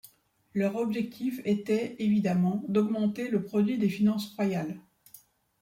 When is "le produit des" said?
3.29-3.87